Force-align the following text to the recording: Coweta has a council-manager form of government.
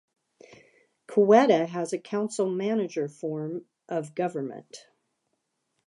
Coweta 1.07 1.67
has 1.67 1.93
a 1.93 1.99
council-manager 1.99 3.07
form 3.07 3.65
of 3.87 4.15
government. 4.15 4.87